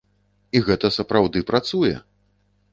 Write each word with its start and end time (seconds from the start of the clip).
І 0.59 0.61
гэта 0.69 0.91
сапраўды 0.97 1.45
працуе! 1.53 1.95